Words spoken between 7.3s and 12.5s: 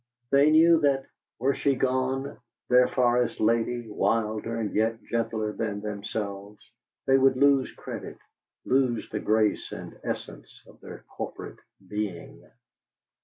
lose credit, lose the grace and essence of their corporate being.